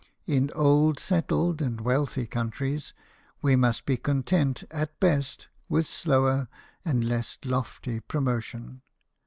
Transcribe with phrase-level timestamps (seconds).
[0.25, 2.95] In old settled and wealthy countries
[3.43, 6.47] we must be content, at best, with slower
[6.83, 8.81] and less lofty promotion.